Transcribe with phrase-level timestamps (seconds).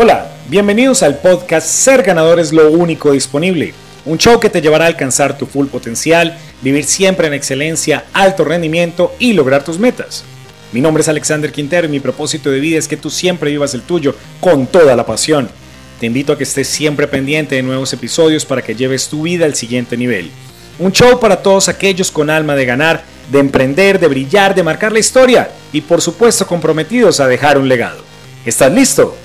[0.00, 3.74] Hola, bienvenidos al podcast Ser ganador es lo único disponible.
[4.04, 8.44] Un show que te llevará a alcanzar tu full potencial, vivir siempre en excelencia, alto
[8.44, 10.22] rendimiento y lograr tus metas.
[10.70, 13.74] Mi nombre es Alexander Quintero y mi propósito de vida es que tú siempre vivas
[13.74, 15.50] el tuyo con toda la pasión.
[15.98, 19.46] Te invito a que estés siempre pendiente de nuevos episodios para que lleves tu vida
[19.46, 20.30] al siguiente nivel.
[20.78, 23.02] Un show para todos aquellos con alma de ganar,
[23.32, 27.68] de emprender, de brillar, de marcar la historia y por supuesto comprometidos a dejar un
[27.68, 28.04] legado.
[28.46, 29.16] ¿Estás listo?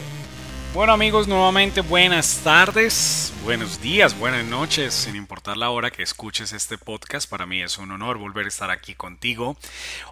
[0.73, 6.51] Bueno amigos, nuevamente buenas tardes, buenos días, buenas noches, sin importar la hora que escuches
[6.51, 9.55] este podcast, para mí es un honor volver a estar aquí contigo.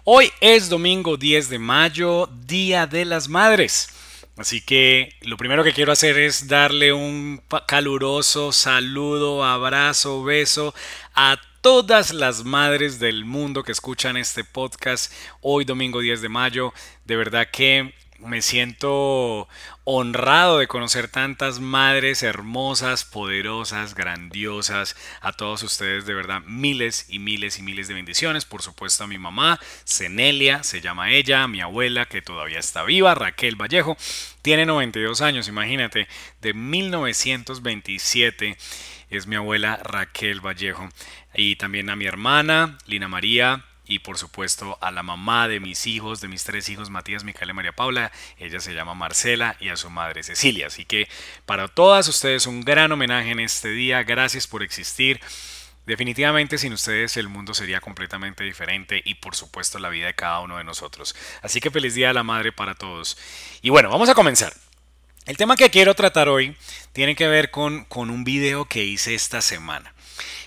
[0.04, 3.88] Hoy es domingo 10 de mayo, Día de las Madres.
[4.36, 10.76] Así que lo primero que quiero hacer es darle un caluroso saludo, abrazo, beso
[11.12, 16.72] a todas las madres del mundo que escuchan este podcast hoy domingo 10 de mayo.
[17.04, 19.48] De verdad que me siento
[19.84, 24.96] honrado de conocer tantas madres hermosas, poderosas, grandiosas.
[25.20, 28.44] A todos ustedes, de verdad, miles y miles y miles de bendiciones.
[28.44, 32.84] Por supuesto, a mi mamá, Cenelia, se llama ella, a mi abuela, que todavía está
[32.84, 33.96] viva, Raquel Vallejo,
[34.42, 36.08] tiene 92 años, imagínate,
[36.40, 38.56] de 1927
[39.12, 40.88] es mi abuela Raquel Vallejo.
[41.34, 45.86] Y también a mi hermana, Lina María, y por supuesto a la mamá de mis
[45.86, 48.10] hijos, de mis tres hijos, Matías, Micaela y María Paula.
[48.38, 50.68] Ella se llama Marcela y a su madre Cecilia.
[50.68, 51.08] Así que
[51.44, 54.02] para todas ustedes un gran homenaje en este día.
[54.02, 55.20] Gracias por existir.
[55.84, 60.40] Definitivamente sin ustedes el mundo sería completamente diferente y por supuesto la vida de cada
[60.40, 61.14] uno de nosotros.
[61.42, 63.18] Así que feliz día a la madre para todos.
[63.60, 64.54] Y bueno, vamos a comenzar.
[65.26, 66.56] El tema que quiero tratar hoy
[66.92, 69.91] tiene que ver con, con un video que hice esta semana.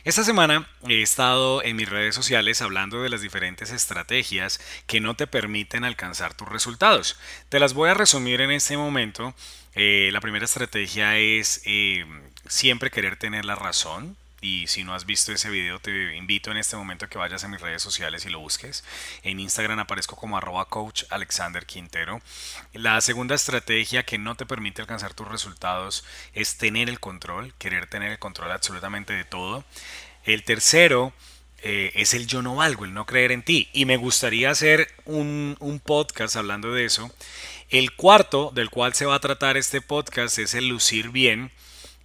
[0.06, 5.16] Esta semana he estado en mis redes sociales hablando de las diferentes estrategias que no
[5.16, 7.18] te permiten alcanzar tus resultados.
[7.50, 9.34] Te las voy a resumir en este momento.
[9.74, 12.06] Eh, la primera estrategia es eh,
[12.48, 14.16] siempre querer tener la razón.
[14.46, 17.44] Y si no has visto ese video, te invito en este momento a que vayas
[17.44, 18.84] a mis redes sociales y lo busques.
[19.24, 22.22] En Instagram aparezco como arroba coach Alexander Quintero.
[22.72, 27.88] La segunda estrategia que no te permite alcanzar tus resultados es tener el control, querer
[27.88, 29.66] tener el control absolutamente de todo.
[30.26, 31.12] El tercero
[31.64, 33.70] eh, es el yo no valgo, el no creer en ti.
[33.74, 37.12] Y me gustaría hacer un, un podcast hablando de eso.
[37.70, 41.52] El cuarto, del cual se va a tratar este podcast, es el lucir bien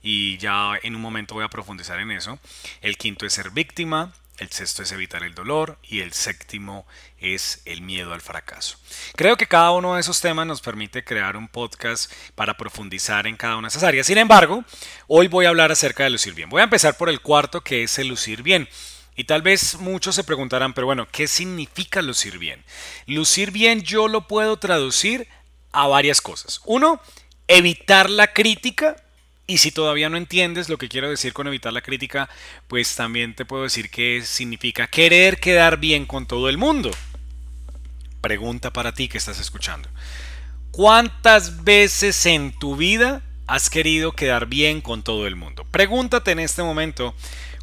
[0.02, 2.38] y ya en un momento voy a profundizar en eso.
[2.80, 6.86] El quinto es ser víctima, el sexto es evitar el dolor y el séptimo
[7.18, 8.78] es el miedo al fracaso.
[9.14, 13.36] Creo que cada uno de esos temas nos permite crear un podcast para profundizar en
[13.36, 14.06] cada una de esas áreas.
[14.06, 14.64] Sin embargo,
[15.08, 16.48] hoy voy a hablar acerca de lucir bien.
[16.48, 18.66] Voy a empezar por el cuarto que es el lucir bien.
[19.14, 22.64] Y tal vez muchos se preguntarán, pero bueno, ¿qué significa lucir bien?
[23.06, 25.28] Lucir bien yo lo puedo traducir
[25.72, 26.62] a varias cosas.
[26.64, 27.02] Uno,
[27.46, 28.96] evitar la crítica
[29.50, 32.30] y si todavía no entiendes lo que quiero decir con evitar la crítica,
[32.68, 36.92] pues también te puedo decir que significa querer quedar bien con todo el mundo.
[38.20, 39.88] Pregunta para ti que estás escuchando.
[40.70, 45.66] ¿Cuántas veces en tu vida has querido quedar bien con todo el mundo?
[45.68, 47.12] Pregúntate en este momento,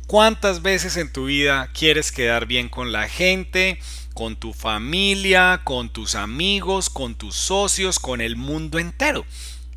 [0.07, 3.79] ¿cuántas veces en tu vida quieres quedar bien con la gente,
[4.13, 9.25] con tu familia, con tus amigos, con tus socios, con el mundo entero?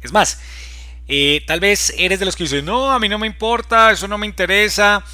[0.03, 0.41] Es más,
[1.13, 4.07] eh, tal vez eres de los que dicen, no, a mí no me importa, eso
[4.07, 5.05] no me interesa.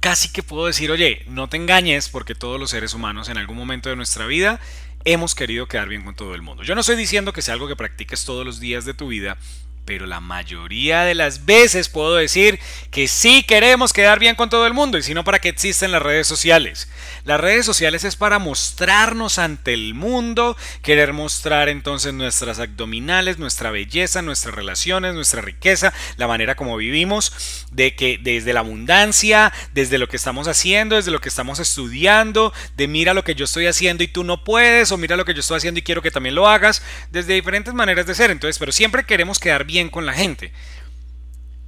[0.00, 3.58] Casi que puedo decir, oye, no te engañes porque todos los seres humanos en algún
[3.58, 4.60] momento de nuestra vida
[5.04, 6.62] hemos querido quedar bien con todo el mundo.
[6.62, 9.36] Yo no estoy diciendo que sea algo que practiques todos los días de tu vida,
[9.84, 12.58] pero la mayoría de las veces puedo decir
[12.90, 15.92] que sí queremos quedar bien con todo el mundo y si no, ¿para qué existen
[15.92, 16.88] las redes sociales?
[17.24, 23.70] Las redes sociales es para mostrarnos ante el mundo, querer mostrar entonces nuestras abdominales, nuestra
[23.70, 29.98] belleza, nuestras relaciones, nuestra riqueza, la manera como vivimos, de que desde la abundancia, desde
[29.98, 33.66] lo que estamos haciendo, desde lo que estamos estudiando, de mira lo que yo estoy
[33.66, 36.10] haciendo y tú no puedes, o mira lo que yo estoy haciendo y quiero que
[36.10, 38.30] también lo hagas, desde diferentes maneras de ser.
[38.30, 40.52] Entonces, pero siempre queremos quedar bien con la gente.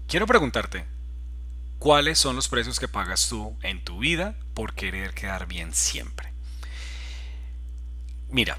[0.08, 0.84] Quiero preguntarte,
[1.82, 6.32] ¿cuáles son los precios que pagas tú en tu vida por querer quedar bien siempre?
[8.28, 8.56] Mira,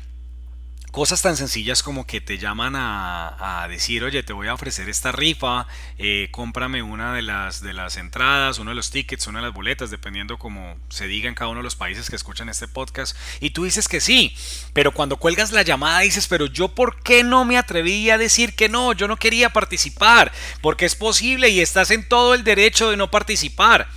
[0.93, 5.11] cosas tan sencillas como que te llaman a, decir, oye, te voy a ofrecer esta
[5.11, 5.65] rifa,
[5.97, 9.55] eh, cómprame una de las, de las entradas, uno de los tickets, una de las
[9.55, 13.17] boletas, dependiendo como se diga en cada uno de los países que escuchan este podcast.
[13.39, 14.35] Y tú dices que sí,
[14.73, 18.55] pero cuando cuelgas la llamada dices, pero yo por qué no me atreví a decir
[18.55, 20.31] que no, yo no quería participar,
[20.61, 23.89] porque es posible y estás en todo el derecho de no participar.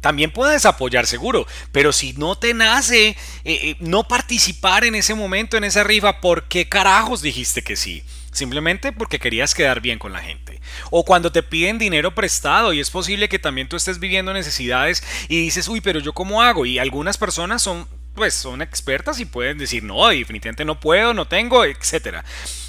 [0.00, 5.14] También puedes apoyar seguro, pero si no te nace eh, eh, no participar en ese
[5.14, 8.04] momento, en esa rifa, ¿por qué carajos dijiste que sí?
[8.30, 10.60] Simplemente porque querías quedar bien con la gente.
[10.90, 15.02] O cuando te piden dinero prestado y es posible que también tú estés viviendo necesidades
[15.28, 16.64] y dices, uy, pero yo cómo hago?
[16.64, 21.26] Y algunas personas son, pues, son expertas y pueden decir, no, definitivamente no puedo, no
[21.26, 22.18] tengo, etc.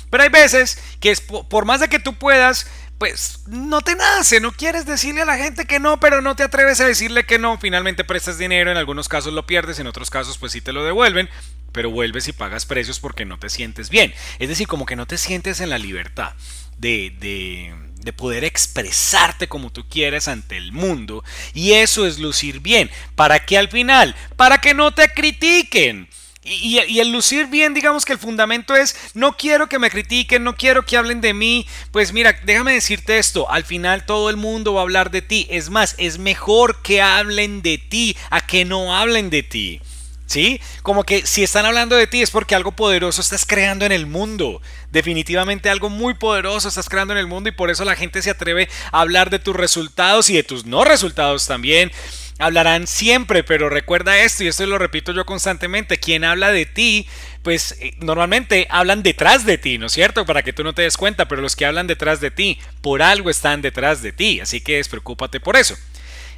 [0.09, 2.65] Pero hay veces que es, por más de que tú puedas,
[2.99, 6.43] pues no te nace, no quieres decirle a la gente que no, pero no te
[6.43, 10.09] atreves a decirle que no, finalmente prestas dinero, en algunos casos lo pierdes, en otros
[10.09, 11.29] casos pues sí te lo devuelven,
[11.71, 14.13] pero vuelves y pagas precios porque no te sientes bien.
[14.37, 16.33] Es decir, como que no te sientes en la libertad
[16.77, 21.23] de, de, de poder expresarte como tú quieres ante el mundo.
[21.53, 22.91] Y eso es lucir bien.
[23.15, 24.13] ¿Para qué al final?
[24.35, 26.09] Para que no te critiquen.
[26.41, 30.55] Y, el lucir bien, digamos que el fundamento es, no quiero que me critiquen, no
[30.55, 31.67] quiero que hablen de mí.
[31.91, 35.47] Pues mira, déjame decirte esto, al final todo el mundo va a hablar de ti.
[35.49, 39.81] Es más, es mejor que hablen de ti a que no hablen de ti.
[40.27, 40.61] ¿Sí?
[40.83, 44.05] Como que si están hablando de ti es porque algo poderoso estás creando en el
[44.05, 44.61] mundo.
[44.91, 48.29] Definitivamente algo muy poderoso estás creando en el mundo y por eso la gente se
[48.29, 51.91] atreve a hablar de tus resultados y de tus no resultados también
[52.39, 57.07] hablarán siempre, pero recuerda esto, y esto lo repito yo constantemente, quien habla de ti,
[57.43, 60.25] pues eh, normalmente hablan detrás de ti, ¿no es cierto?
[60.25, 63.01] Para que tú no te des cuenta, pero los que hablan detrás de ti, por
[63.01, 65.75] algo están detrás de ti, así que despreocúpate por eso.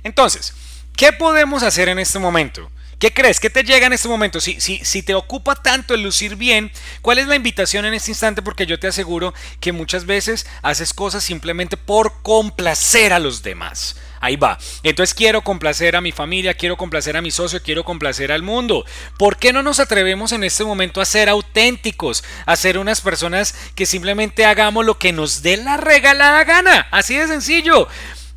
[0.03, 0.53] Entonces,
[0.98, 2.69] ¿qué podemos hacer en este momento?
[2.98, 3.39] ¿Qué crees?
[3.39, 4.39] ¿Qué te llega en este momento?
[4.39, 6.71] Si, si, si te ocupa tanto el lucir bien,
[7.01, 8.44] ¿cuál es la invitación en este instante?
[8.44, 13.95] Porque yo te aseguro que muchas veces haces cosas simplemente por complacer a los demás.
[14.21, 14.57] Ahí va.
[14.83, 18.85] Entonces quiero complacer a mi familia, quiero complacer a mi socio, quiero complacer al mundo.
[19.18, 22.23] ¿Por qué no nos atrevemos en este momento a ser auténticos?
[22.45, 26.88] A ser unas personas que simplemente hagamos lo que nos dé la regalada gana.
[26.91, 27.88] Así de sencillo.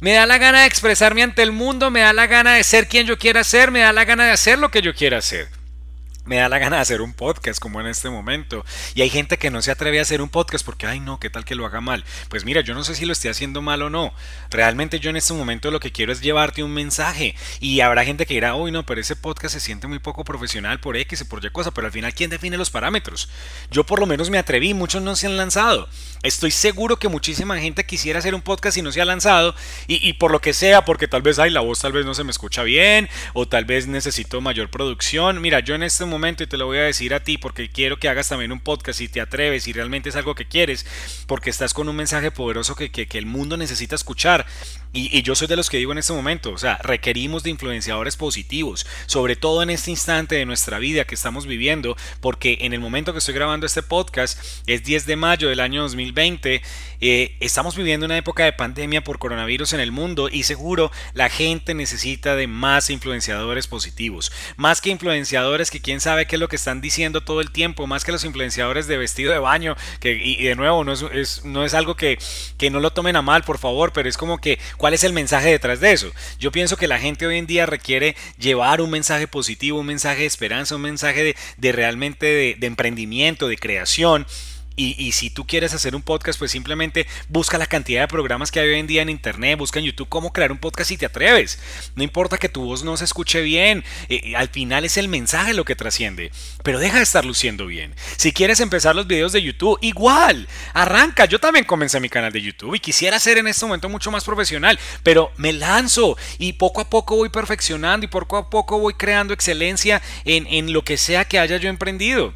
[0.00, 2.88] Me da la gana de expresarme ante el mundo, me da la gana de ser
[2.88, 5.63] quien yo quiera ser, me da la gana de hacer lo que yo quiera hacer
[6.24, 8.64] me da la gana de hacer un podcast como en este momento.
[8.94, 11.28] Y hay gente que no se atreve a hacer un podcast porque, ay no, ¿qué
[11.28, 12.04] tal que lo haga mal?
[12.28, 14.14] Pues mira, yo no sé si lo estoy haciendo mal o no.
[14.50, 17.34] Realmente yo en este momento lo que quiero es llevarte un mensaje.
[17.60, 20.80] Y habrá gente que dirá, uy no, pero ese podcast se siente muy poco profesional
[20.80, 21.72] por X y por Y cosa.
[21.72, 23.28] Pero al final, ¿quién define los parámetros?
[23.70, 25.88] Yo por lo menos me atreví, muchos no se han lanzado.
[26.22, 29.54] Estoy seguro que muchísima gente quisiera hacer un podcast y no se ha lanzado.
[29.88, 32.14] Y, y por lo que sea, porque tal vez, ay, la voz tal vez no
[32.14, 33.10] se me escucha bien.
[33.34, 35.42] O tal vez necesito mayor producción.
[35.42, 37.68] Mira, yo en este momento momento y te lo voy a decir a ti porque
[37.68, 40.86] quiero que hagas también un podcast y te atreves y realmente es algo que quieres
[41.26, 44.46] porque estás con un mensaje poderoso que, que, el mundo necesita escuchar.
[44.92, 48.16] Y, yo soy de los que digo en este momento, o sea, requerimos de influenciadores
[48.16, 52.80] positivos, sobre todo en este instante de nuestra vida que estamos viviendo, porque en el
[52.80, 56.62] momento que estoy grabando este podcast es 10 de mayo del año 2020,
[57.00, 61.28] eh, estamos viviendo una época de pandemia por coronavirus en el mundo y seguro la
[61.28, 66.48] gente necesita de más influenciadores positivos, más que influenciadores que quién sabe qué es lo
[66.48, 70.12] que están diciendo todo el tiempo, más que los influenciadores de vestido de baño, que
[70.12, 72.18] y, de nuevo no es, no es algo que,
[72.56, 75.12] que no lo tomen a mal, por favor, pero es como que cuál es el
[75.12, 76.12] mensaje detrás de eso.
[76.38, 80.20] Yo pienso que la gente hoy en día requiere llevar un mensaje positivo, un mensaje
[80.20, 84.26] de esperanza, un mensaje de, realmente de emprendimiento, de creación
[84.76, 88.60] y, si tú quieres hacer un podcast, pues simplemente busca la cantidad de programas que
[88.60, 91.06] hay hoy en día en Internet, busca en YouTube cómo crear un podcast y te
[91.06, 91.58] atreves.
[91.94, 95.08] No importa que tu voz no se escuche bien, eh, eh, al final es el
[95.08, 96.32] mensaje lo que trasciende,
[96.62, 97.94] pero deja de estar luciendo bien.
[98.16, 101.26] Si quieres empezar los videos de YouTube, igual, arranca.
[101.26, 104.24] Yo también comencé mi canal de YouTube y quisiera ser en este momento mucho más
[104.24, 108.94] profesional, pero me lanzo y poco a poco voy perfeccionando y poco a poco voy
[108.94, 112.34] creando excelencia en, en lo que sea que haya yo emprendido.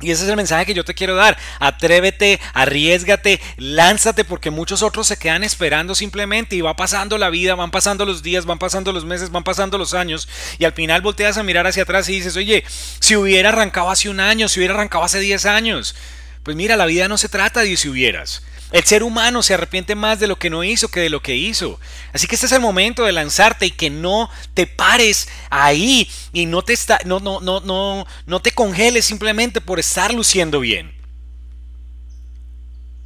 [0.00, 1.36] Y ese es el mensaje que yo te quiero dar.
[1.58, 7.56] Atrévete, arriesgate, lánzate porque muchos otros se quedan esperando simplemente y va pasando la vida,
[7.56, 10.28] van pasando los días, van pasando los meses, van pasando los años
[10.58, 12.64] y al final volteas a mirar hacia atrás y dices, oye,
[13.00, 15.96] si hubiera arrancado hace un año, si hubiera arrancado hace 10 años.
[16.44, 18.42] Pues mira, la vida no se trata de si hubieras.
[18.70, 21.36] El ser humano se arrepiente más de lo que no hizo que de lo que
[21.36, 21.80] hizo.
[22.12, 26.46] Así que este es el momento de lanzarte y que no te pares ahí y
[26.46, 30.92] no te está, no, no, no, no, no te congeles simplemente por estar luciendo bien.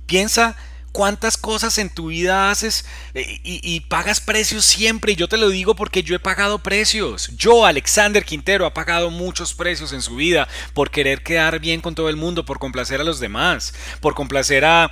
[0.07, 0.57] Piensa
[0.93, 2.85] cuántas cosas en tu vida haces
[3.15, 5.13] eh, y, pagas precios siempre.
[5.13, 7.31] Y yo te lo digo porque yo he pagado precios.
[7.37, 11.95] Yo, Alexander Quintero, ha pagado muchos precios en su vida por querer quedar bien con
[11.95, 14.91] todo el mundo, por complacer a los demás, por complacer a,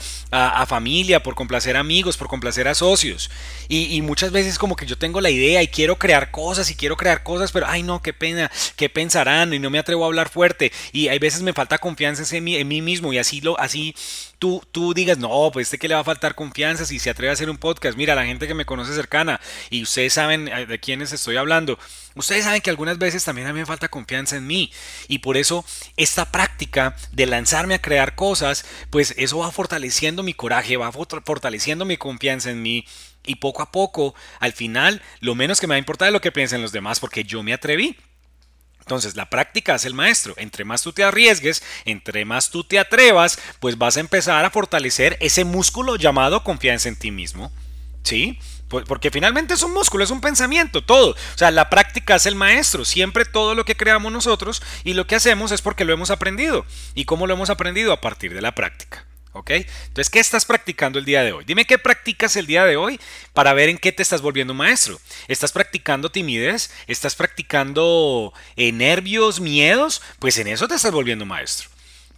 [0.66, 3.30] familia, por complacer a amigos, por complacer a socios.
[3.68, 6.96] Y, muchas veces como que yo tengo la idea y quiero crear cosas y quiero
[6.96, 10.30] crear cosas, pero ay no, qué pena, qué pensarán y no me atrevo a hablar
[10.30, 10.72] fuerte.
[10.92, 13.94] Y hay veces me falta confianza en mí, en mí mismo y así lo, así
[14.40, 17.30] tú, tú digas, no, pues este que le va a faltar confianza si se atreve
[17.30, 17.96] a hacer un podcast.
[17.96, 21.78] Mira, la gente que me conoce cercana y ustedes saben eh, de quiénes estoy hablando.
[22.16, 24.72] Ustedes saben que algunas veces también a mí me falta confianza en mí
[25.06, 25.64] y por eso
[25.96, 31.84] esta práctica de lanzarme a crear cosas, pues eso va fortaleciendo mi coraje, va fortaleciendo
[31.84, 32.86] mi confianza en mí
[33.26, 36.22] y poco a poco, al final, lo menos que me va a importar es lo
[36.22, 37.96] que piensen los demás porque yo me atreví.
[38.90, 40.34] Entonces, la práctica es el maestro.
[40.36, 44.50] Entre más tú te arriesgues, entre más tú te atrevas, pues vas a empezar a
[44.50, 47.52] fortalecer ese músculo llamado confianza en ti mismo.
[48.02, 48.40] ¿Sí?
[48.66, 51.12] Porque finalmente es un músculo, es un pensamiento, todo.
[51.12, 52.84] O sea, la práctica es el maestro.
[52.84, 56.66] Siempre todo lo que creamos nosotros y lo que hacemos es porque lo hemos aprendido.
[56.96, 57.92] ¿Y cómo lo hemos aprendido?
[57.92, 59.06] A partir de la práctica.
[59.32, 59.50] ¿Ok?
[59.50, 61.44] Entonces, ¿qué estás practicando el día de hoy?
[61.44, 62.98] Dime qué practicas el día de hoy
[63.32, 65.00] para ver en qué te estás volviendo maestro.
[65.28, 66.70] ¿Estás practicando timidez?
[66.88, 70.02] ¿Estás practicando eh, nervios, miedos?
[70.18, 71.70] Pues en eso te estás volviendo maestro.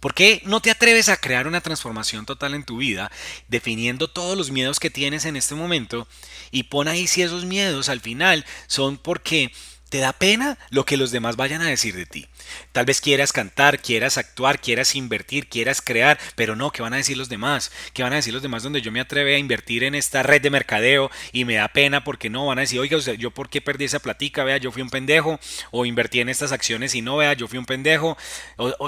[0.03, 3.09] ¿Por qué no te atreves a crear una transformación total en tu vida,
[3.47, 6.09] definiendo todos los miedos que tienes en este momento
[6.51, 9.53] y pon ahí si esos miedos al final son porque
[9.93, 12.27] te da pena lo que los demás vayan a decir de ti.
[12.71, 16.97] Tal vez quieras cantar, quieras actuar, quieras invertir, quieras crear, pero no, ¿qué van a
[16.97, 17.71] decir los demás?
[17.93, 20.41] ¿Qué van a decir los demás donde yo me atreve a invertir en esta red
[20.41, 23.61] de mercadeo y me da pena porque no van a decir, oiga, yo por qué
[23.61, 27.17] perdí esa platica, vea, yo fui un pendejo, o invertí en estas acciones y no,
[27.17, 28.17] vea, yo fui un pendejo.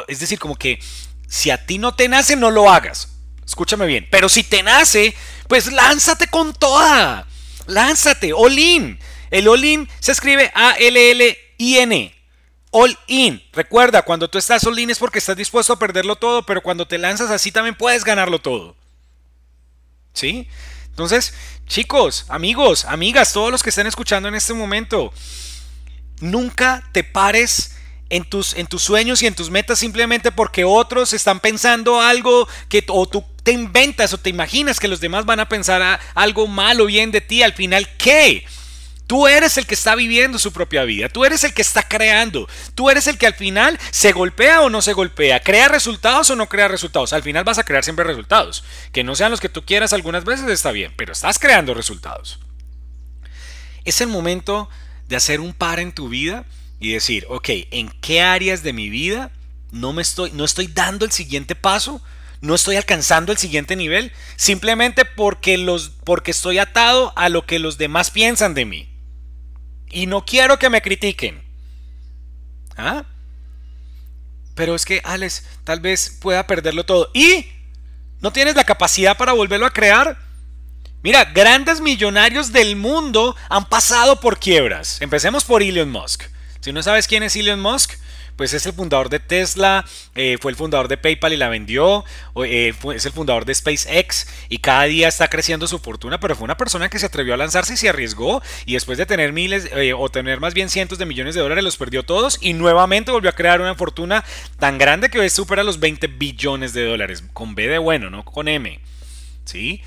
[0.07, 0.79] es decir, como que
[1.27, 3.09] si a ti no te nace, no lo hagas.
[3.45, 5.13] Escúchame bien, pero si te nace,
[5.47, 7.27] pues lánzate con toda.
[7.67, 8.99] Lánzate, all in.
[9.31, 12.15] El all-in se escribe A-L-L-I-N.
[12.71, 13.41] All in.
[13.53, 16.87] Recuerda, cuando tú estás all in es porque estás dispuesto a perderlo todo, pero cuando
[16.87, 18.75] te lanzas así también puedes ganarlo todo.
[20.13, 20.47] ¿Sí?
[20.89, 21.33] Entonces,
[21.67, 25.13] chicos, amigos, amigas, todos los que estén escuchando en este momento,
[26.19, 27.75] nunca te pares
[28.09, 32.47] en tus, en tus sueños y en tus metas simplemente porque otros están pensando algo
[32.69, 36.47] que o tú te inventas o te imaginas que los demás van a pensar algo
[36.47, 37.43] malo bien de ti.
[37.43, 38.45] Al final, ¿qué?
[39.07, 42.49] Tú eres el que está viviendo su propia vida, tú eres el que está creando,
[42.73, 46.35] tú eres el que al final se golpea o no se golpea, crea resultados o
[46.35, 47.13] no crea resultados.
[47.13, 48.63] Al final vas a crear siempre resultados.
[48.91, 52.39] Que no sean los que tú quieras algunas veces está bien, pero estás creando resultados.
[53.83, 54.69] Es el momento
[55.07, 56.45] de hacer un par en tu vida
[56.79, 59.31] y decir, ok, ¿en qué áreas de mi vida
[59.71, 62.01] no me estoy, no estoy dando el siguiente paso?
[62.41, 67.59] no estoy alcanzando el siguiente nivel simplemente porque los porque estoy atado a lo que
[67.59, 68.94] los demás piensan de mí.
[69.95, 71.41] Y no quiero que me critiquen.
[72.75, 73.05] ¿Ah?
[74.53, 77.09] Pero es que, Alex, tal vez pueda perderlo todo.
[77.13, 77.47] ¿Y?
[78.19, 80.17] ¿No tienes la capacidad para volverlo a crear?
[81.01, 85.01] Mira, grandes millonarios del mundo han pasado por quiebras.
[85.01, 86.23] Empecemos por Elon Musk.
[86.59, 87.93] Si no sabes quién es Elon Musk,
[88.35, 92.03] pues es el fundador de Tesla, eh, fue el fundador de PayPal y la vendió,
[92.43, 96.45] eh, es el fundador de SpaceX y cada día está creciendo su fortuna, pero fue
[96.45, 99.69] una persona que se atrevió a lanzarse y se arriesgó y después de tener miles
[99.73, 103.11] eh, o tener más bien cientos de millones de dólares los perdió todos y nuevamente
[103.11, 104.23] volvió a crear una fortuna
[104.59, 108.25] tan grande que hoy supera los 20 billones de dólares, con B de bueno, no
[108.25, 108.79] con M.
[109.45, 109.81] ¿Sí?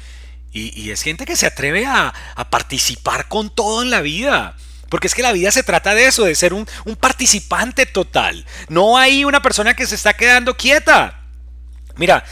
[0.50, 4.56] Y, es gente que se atreve a, a participar con todo en la vida.
[4.88, 6.66] Porque es que la vida se trata de eso, de ser un,
[6.98, 8.44] participante total.
[8.68, 11.20] No hay una persona que se está quedando quieta.
[11.96, 12.24] Mira,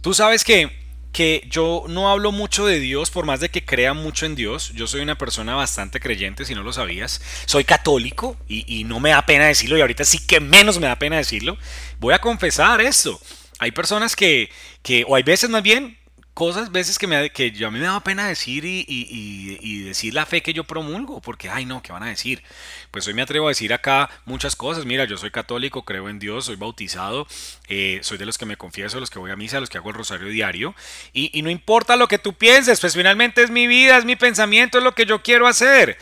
[0.00, 0.70] tú sabes que,
[1.12, 4.72] que yo no hablo mucho de Dios por más de que crea mucho en Dios.
[4.74, 7.20] Yo soy una persona bastante creyente, si no lo sabías.
[7.46, 10.86] Soy católico y, y no me da pena decirlo y ahorita sí que menos me
[10.86, 11.58] da pena decirlo.
[11.98, 13.20] Voy a confesar esto.
[13.58, 14.50] Hay personas que,
[14.82, 15.98] que o hay veces más bien,
[16.38, 20.40] cosas, veces que, me, que a mí me da pena decir y, decir la fe
[20.40, 22.44] que yo promulgo, porque, ay no, ¿qué van a decir?
[22.92, 24.84] Pues hoy me atrevo a decir acá muchas cosas.
[24.84, 27.26] Mira, yo soy católico, creo en Dios, soy bautizado,
[27.66, 29.88] eh, soy de los que me confieso, los que voy a misa, los que hago
[29.90, 30.76] el rosario diario.
[31.12, 34.14] Y, y no importa lo que tú pienses, pues finalmente es mi vida, es mi
[34.14, 35.98] pensamiento, es lo que yo quiero hacer.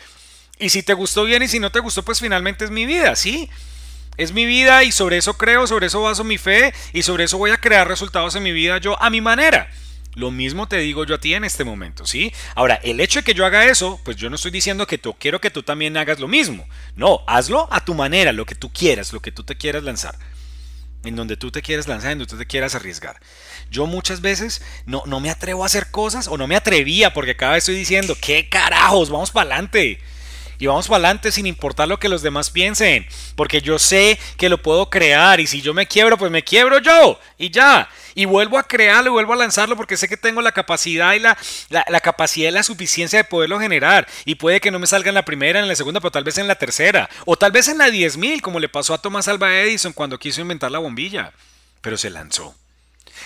[0.59, 3.17] Y si te gustó bien y si no te gustó, pues finalmente es mi vida,
[3.17, 3.49] ¿sí?
[4.19, 7.39] Es mi vida y sobre eso creo, sobre eso baso mi fe y sobre eso
[7.39, 9.71] voy a crear resultados en mi vida yo a mi manera.
[10.17, 12.33] Lo mismo te digo yo a ti en este momento, ¿sí?
[12.55, 15.15] Ahora, el hecho de que yo haga eso, pues yo no estoy diciendo que tú
[15.19, 16.67] quiero que tú también hagas lo mismo.
[16.95, 20.17] No, hazlo a tu manera, lo que tú quieras, lo que tú te quieras lanzar.
[21.05, 23.21] En donde tú te quieras lanzar, en donde tú te quieras arriesgar.
[23.71, 27.37] Yo muchas veces no, no me atrevo a hacer cosas o no me atrevía porque
[27.37, 29.11] cada vez estoy diciendo, ¿qué carajos?
[29.11, 30.01] Vamos para adelante
[30.59, 34.49] y vamos para adelante sin importar lo que los demás piensen, porque yo sé que
[34.49, 38.25] lo puedo crear y si yo me quiebro, pues me quiebro yo y ya y
[38.25, 41.37] vuelvo a crearlo y vuelvo a lanzarlo porque sé que tengo la capacidad y la,
[41.69, 44.09] la, capacidad y la suficiencia de poderlo generar.
[44.25, 46.39] Y puede que no me salga en la primera, en la segunda, pero tal vez
[46.39, 47.11] en la tercera.
[47.27, 50.41] O tal vez en la 10.000, como le pasó a Thomas Alva Edison cuando quiso
[50.41, 51.35] inventar la bombilla.
[51.83, 52.57] Pero se lanzó.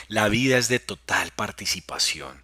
[0.09, 2.43] La vida es de total participación.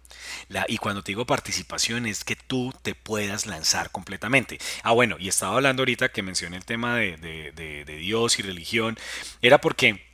[0.69, 4.57] y cuando te digo participación es que tú te puedas lanzar completamente.
[4.83, 8.97] Ah, bueno, y estaba hablando ahorita que mencioné el tema de, de Dios y religión.
[9.41, 10.06] Era porque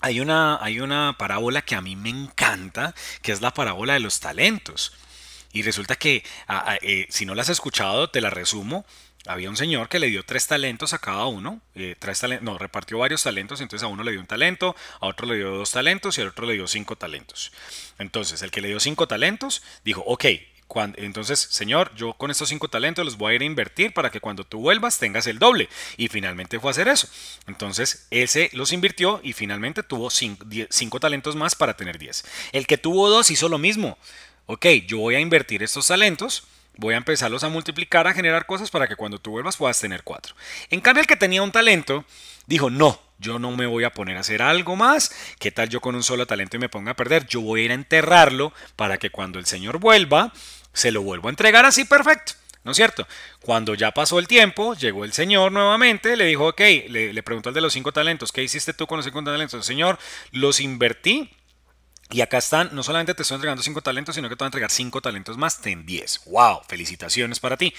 [0.00, 4.00] hay una, hay una parábola que a mí me encanta, que es la parábola de
[4.00, 4.92] los talentos.
[5.52, 6.24] Y resulta que,
[6.82, 8.86] eh, si no la has escuchado, te la resumo.
[9.26, 12.98] Había un señor que le dio tres talentos a cada uno, eh, tres no, repartió
[12.98, 16.16] varios talentos, entonces a uno le dio un talento, a otro le dio dos talentos
[16.16, 17.52] y al otro le dio cinco talentos.
[17.98, 20.24] Entonces, el que le dio cinco talentos dijo, ok,
[20.96, 24.20] entonces, Señor, yo con estos cinco talentos los voy a ir a invertir para que
[24.20, 25.68] cuando tú vuelvas tengas el doble.
[25.96, 27.08] Y finalmente fue a hacer eso.
[27.46, 32.24] Entonces, ese los invirtió y finalmente tuvo cinco, talentos más para tener diez.
[32.52, 33.98] El que tuvo dos hizo lo mismo.
[34.46, 36.44] Ok, yo voy a invertir estos talentos
[36.76, 40.02] voy a empezarlos a multiplicar, a generar cosas para que cuando tú vuelvas puedas tener
[40.02, 40.34] cuatro.
[40.70, 42.06] En cambio, el que tenía un talento
[42.46, 45.12] dijo, no, yo no me voy a poner a hacer algo más.
[45.38, 47.26] ¿Qué tal yo con un solo talento y me ponga a perder?
[47.26, 50.32] Yo voy a ir a enterrarlo para que cuando el Señor vuelva,
[50.72, 52.34] se lo vuelvo a entregar así perfecto.
[52.62, 53.06] ¿No es cierto?
[53.40, 57.54] Cuando ya pasó el tiempo, llegó el Señor nuevamente, le dijo, ok, le, preguntó al
[57.54, 59.64] de los cinco talentos, ¿qué hiciste tú con los cinco talentos?
[59.64, 59.98] Señor,
[60.32, 61.30] los invertí
[62.10, 64.48] y acá están, no solamente te estoy entregando cinco talentos, sino que te voy a
[64.48, 66.20] entregar cinco talentos más, ten diez.
[66.26, 66.60] ¡Wow!
[66.68, 67.72] Felicitaciones para ti.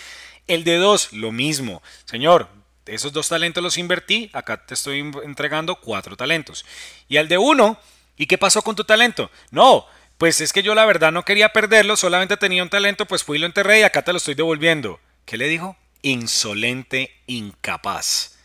[0.48, 1.84] El de dos, lo mismo.
[2.06, 2.50] Señor,
[2.88, 6.66] esos dos talentos los invertí, acá te estoy entregando cuatro talentos.
[7.08, 7.80] Y al de uno,
[8.18, 9.30] ¿y qué pasó con tu talento?
[9.52, 9.86] No,
[10.22, 13.40] pues es que yo la verdad no quería perderlo, solamente tenía un talento, pues fui
[13.40, 15.00] y lo enterré y acá te lo estoy devolviendo.
[15.26, 15.76] ¿Qué le dijo?
[16.04, 18.38] Insolente, incapaz.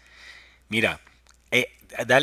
[0.70, 1.02] Mira,
[1.50, 1.76] eh,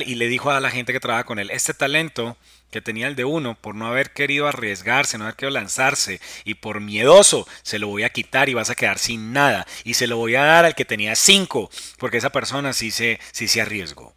[0.07, 2.35] y le dijo a la gente que trabaja con él, este talento
[2.71, 6.55] que tenía el de uno, por no haber querido arriesgarse, no haber querido lanzarse, y
[6.55, 9.67] por miedoso, se lo voy a quitar y vas a quedar sin nada.
[9.83, 11.69] Y se lo voy a dar al que tenía cinco,
[11.99, 14.15] porque esa persona sí se, sí se arriesgó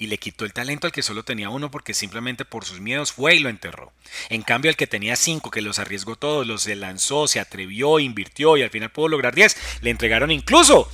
[0.00, 3.12] y le quitó el talento al que solo tenía uno porque simplemente por sus miedos
[3.12, 3.92] fue y lo enterró.
[4.30, 7.98] En cambio, el que tenía cinco, que los arriesgó todos, los se lanzó, se atrevió,
[7.98, 10.90] invirtió y al final pudo lograr diez, le entregaron incluso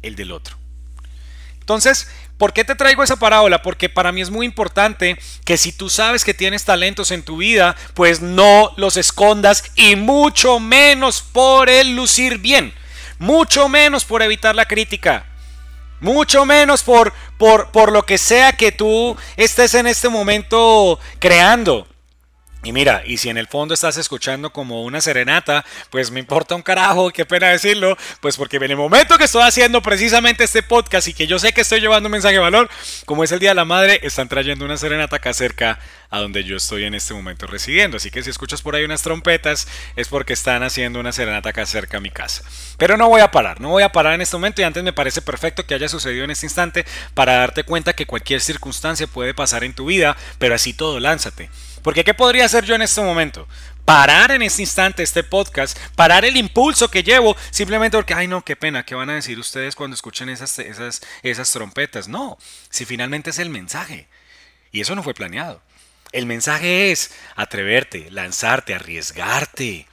[0.00, 0.56] el del otro.
[1.60, 3.60] Entonces, ¿por qué te traigo esa parábola?
[3.60, 7.36] Porque para mí es muy importante que si tú sabes que tienes talentos en tu
[7.36, 12.72] vida, pues no los escondas y mucho menos por el lucir bien,
[13.18, 15.27] mucho menos por evitar la crítica.
[16.00, 21.86] Mucho menos por, por, por lo que sea que tú estés en este momento creando.
[22.64, 26.56] Y mira, y si en el fondo estás escuchando como una serenata, pues me importa
[26.56, 30.64] un carajo, qué pena decirlo, pues porque en el momento que estoy haciendo precisamente este
[30.64, 32.68] podcast y que yo sé que estoy llevando un mensaje de valor,
[33.06, 35.78] como es el Día de la Madre, están trayendo una serenata acá cerca
[36.10, 37.96] a donde yo estoy en este momento residiendo.
[37.96, 41.64] Así que si escuchas por ahí unas trompetas, es porque están haciendo una serenata acá
[41.64, 42.42] cerca a mi casa.
[42.76, 44.92] Pero no voy a parar, no voy a parar en este momento y antes me
[44.92, 49.32] parece perfecto que haya sucedido en este instante para darte cuenta que cualquier circunstancia puede
[49.32, 51.50] pasar en tu vida, pero así todo lánzate.
[51.82, 53.46] Porque ¿qué podría hacer yo en este momento?
[53.84, 58.44] Parar en este instante este podcast, parar el impulso que llevo, simplemente porque, ay no,
[58.44, 62.08] qué pena, ¿qué van a decir ustedes cuando escuchen esas, esas, esas trompetas?
[62.08, 62.36] No,
[62.68, 64.08] si finalmente es el mensaje.
[64.72, 65.62] Y eso no fue planeado.
[66.12, 69.86] El mensaje es atreverte, lanzarte, arriesgarte,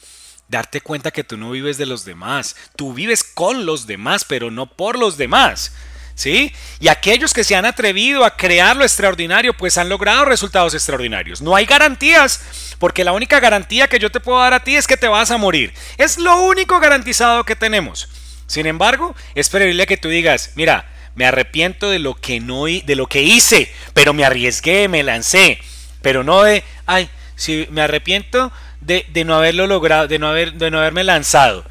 [0.47, 4.51] darte cuenta que tú no vives de los demás, tú vives con los demás, pero
[4.51, 5.73] no por los demás.
[6.15, 6.53] ¿Sí?
[6.79, 11.41] Y aquellos que se han atrevido a crear lo extraordinario, pues han logrado resultados extraordinarios.
[11.41, 14.87] No hay garantías, porque la única garantía que yo te puedo dar a ti es
[14.87, 15.73] que te vas a morir.
[15.97, 18.09] Es lo único garantizado que tenemos.
[18.47, 22.95] Sin embargo, es preferible que tú digas, mira, me arrepiento de lo que no de
[22.95, 25.59] lo que hice, pero me arriesgué, me lancé,
[26.01, 28.51] pero no de, ay, si me arrepiento
[28.81, 31.65] de, de no haberlo logrado, de no haber, de no haberme lanzado.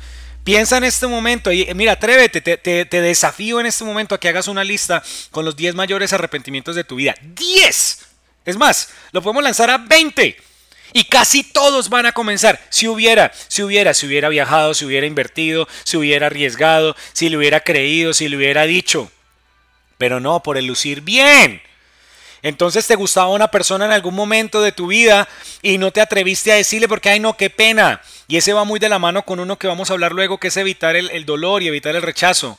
[0.44, 4.46] Piensa en este momento y mira, atrévete, te, desafío en este momento a que hagas
[4.46, 7.14] una lista con los 10 mayores arrepentimientos de tu vida.
[7.34, 7.98] ¡10!
[8.44, 10.36] Es más, lo podemos lanzar a 20.
[10.92, 12.60] Y casi todos van a comenzar.
[12.68, 17.38] Si hubiera, si hubiera, si hubiera viajado, si hubiera invertido, si hubiera arriesgado, si le
[17.38, 19.10] hubiera creído, si le hubiera dicho.
[19.96, 21.62] Pero no, por el lucir bien.
[22.42, 25.26] Entonces te gustaba una persona en algún momento de tu vida
[25.62, 28.02] y no te atreviste a decirle porque, ay no, qué pena.
[28.26, 30.48] Y ese va muy de la mano con uno que vamos a hablar luego, que
[30.48, 32.58] es evitar el, dolor y evitar el rechazo.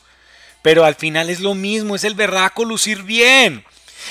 [0.62, 3.64] Pero al final es lo mismo, es el berraco lucir bien.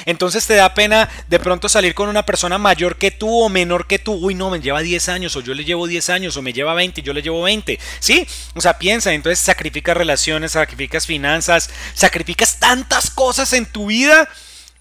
[0.05, 3.87] Entonces te da pena de pronto salir con una persona mayor que tú o menor
[3.87, 4.13] que tú.
[4.13, 6.73] Uy, no, me lleva 10 años o yo le llevo 10 años o me lleva
[6.73, 7.79] 20 y yo le llevo 20.
[7.99, 8.27] ¿Sí?
[8.55, 14.27] O sea, piensa, entonces sacrificas relaciones, sacrificas finanzas, sacrificas tantas cosas en tu vida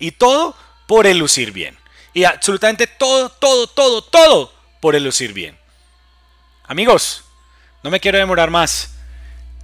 [0.00, 0.56] y todo
[0.88, 1.76] por el lucir bien.
[2.12, 5.63] Y absolutamente todo, todo, todo, todo por el lucir bien.
[6.66, 7.24] Amigos,
[7.82, 8.94] no me quiero demorar más.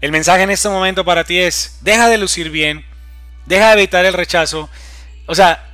[0.01, 2.85] El mensaje en este momento para ti es, deja de lucir bien,
[3.47, 4.69] deja de evitar el rechazo.
[5.27, 5.71] O sea,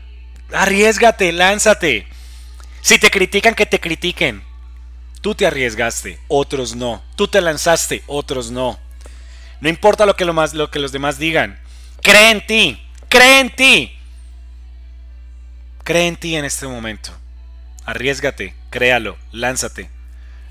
[0.52, 2.06] arriesgate, lánzate.
[2.80, 4.42] Si te critican, que te critiquen.
[5.20, 7.02] Tú te arriesgaste, otros no.
[7.16, 8.78] Tú te lanzaste, otros no.
[9.60, 11.58] No importa lo que, lo, que los demás digan.
[12.02, 12.82] Cree en ti.
[13.08, 13.98] Cree en ti.
[15.82, 17.10] Cree en ti en este momento.
[17.84, 19.95] Arriesgate, créalo, lánzate.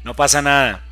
[0.06, 0.84] No pasa nada.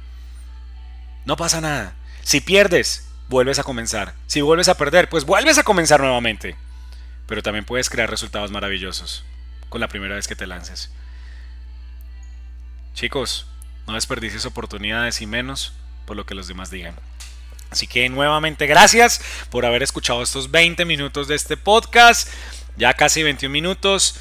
[1.24, 1.94] No pasa nada.
[2.24, 4.16] Si pierdes, vuelves a comenzar.
[4.26, 6.56] Si vuelves a perder, pues vuelves a comenzar nuevamente.
[7.28, 9.24] Pero también puedes crear resultados maravillosos
[9.70, 10.92] con la primera vez que te lances.
[12.96, 13.46] Chicos,
[13.86, 15.74] no desperdicies oportunidades y menos
[16.08, 16.96] por lo que los demás digan.
[17.70, 19.22] Así que nuevamente gracias
[19.52, 22.30] por haber escuchado estos 20 minutos de este podcast.
[22.78, 24.20] Ya casi 21 minutos.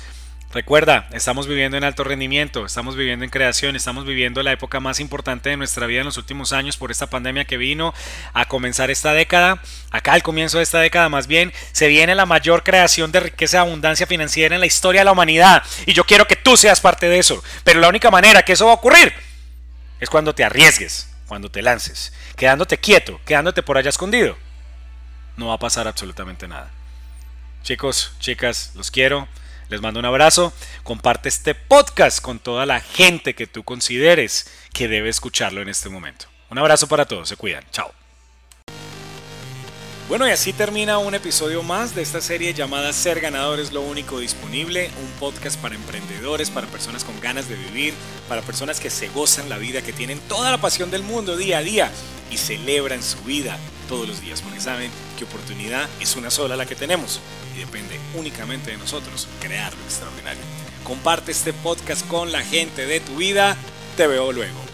[0.53, 5.01] Recuerda, estamos viviendo en alto rendimiento, estamos viviendo en creación, estamos viviendo la época más
[5.01, 7.95] importante de nuestra vida en los últimos años por esta pandemia que vino
[8.35, 9.62] a comenzar esta década.
[9.91, 13.57] Acá al comienzo de esta década más bien se viene la mayor creación de riqueza
[13.57, 15.62] y abundancia financiera en la historia de la humanidad.
[15.87, 17.43] Y yo quiero que tú seas parte de eso.
[17.65, 19.15] Pero la única manera que eso va a ocurrir
[20.01, 24.37] es cuando te arriesgues, cuando te lances, quedándote quieto, quedándote por allá escondido.
[25.38, 26.71] No va a pasar absolutamente nada.
[27.62, 29.29] Chicos, chicas, los quiero.
[29.72, 30.52] Les mando un abrazo.
[30.82, 35.88] Comparte este podcast con toda la gente que tú consideres que debe escucharlo en este
[35.88, 36.26] momento.
[36.50, 37.30] Un abrazo para todos.
[37.30, 37.64] Se cuidan.
[37.70, 38.02] Chao.
[40.09, 43.81] Bueno, y así termina un episodio más de esta serie llamada Ser Ganador es lo
[43.83, 47.95] único disponible, un podcast para emprendedores, para personas con ganas de vivir,
[48.29, 51.59] para personas que se gozan la vida, que tienen toda la pasión del mundo día
[51.59, 51.91] a día
[52.31, 53.57] y celebran su vida
[53.88, 57.21] todos los días, porque saben que oportunidad es una sola la que tenemos
[57.55, 60.43] y depende únicamente de nosotros crear lo extraordinario.
[60.85, 63.57] Comparte este podcast con la gente de tu vida.
[63.97, 64.71] Te veo luego.